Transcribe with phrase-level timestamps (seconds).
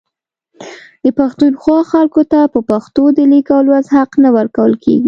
[1.03, 4.99] د پښتونخوا خلکو ته په پښتو د لیک او لوست حق نه ورکول کیږي